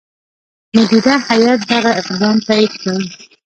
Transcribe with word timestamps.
مدیره 0.75 1.15
هیات 1.29 1.59
دغه 1.71 1.91
اقدام 2.01 2.37
تایید 2.47 2.73
کړ. 2.81 2.85